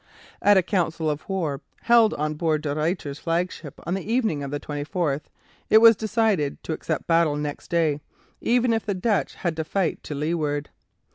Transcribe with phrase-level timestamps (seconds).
[0.41, 4.49] At a council of war held on board De Ruyter's flagship on the evening of
[4.49, 5.25] the 24th
[5.69, 8.01] it was decided to accept battle next day,
[8.41, 10.71] even if the Dutch had to fight to leeward.